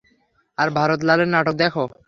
[0.57, 1.83] আর ভারত লালের নাটক দেখো।